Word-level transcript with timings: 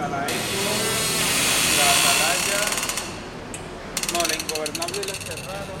está 0.00 0.08
la 0.08 0.24
Eco, 0.24 0.72
la 1.76 1.84
Atalaya, 1.92 2.60
no, 4.12 4.20
la 4.26 4.34
Ingobernable 4.34 5.02
la 5.04 5.14
cerraron. 5.14 5.80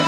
you. 0.00 0.05